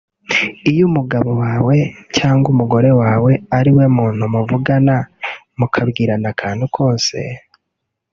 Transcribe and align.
Iyo 0.69 0.83
umugabo 0.89 1.29
wawe 1.43 1.75
cyangwa 2.17 2.47
umugore 2.53 2.89
wawe 3.01 3.31
ari 3.57 3.71
we 3.77 3.85
muntu 3.97 4.23
muvugana 4.33 4.95
mukabwirana 5.57 6.27
akantu 6.33 6.65
kose 6.75 7.17